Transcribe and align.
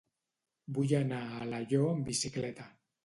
Vull 0.77 0.93
anar 0.99 1.19
a 1.25 1.37
Alaior 1.43 1.87
amb 1.91 2.09
bicicleta. 2.11 2.67